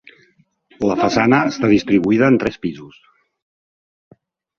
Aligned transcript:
La 0.91 0.95
façana 1.01 1.41
està 1.49 1.69
distribuïda 1.73 2.29
en 2.33 2.39
tres 2.45 2.57
pisos. 2.67 2.97